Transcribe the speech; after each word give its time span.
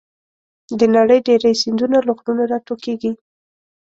د 0.79 0.81
نړۍ 0.95 1.19
ډېری 1.27 1.53
سیندونه 1.61 1.97
له 2.07 2.11
غرونو 2.17 2.43
راټوکېږي. 2.51 3.11